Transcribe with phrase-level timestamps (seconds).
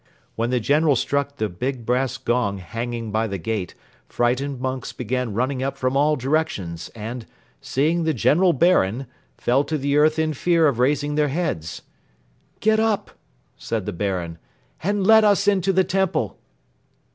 [0.35, 3.75] When the General struck the big brass gong hanging by the gate,
[4.09, 7.27] frightened monks began running up from all directions and,
[7.61, 9.05] seeing the "General Baron,"
[9.37, 11.83] fell to the earth in fear of raising their heads.
[12.61, 13.11] "Get up,"
[13.57, 14.39] said the Baron,
[14.81, 16.39] "and let us into the Temple!"